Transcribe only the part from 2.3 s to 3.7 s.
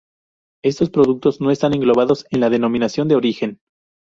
en la denominación de origen.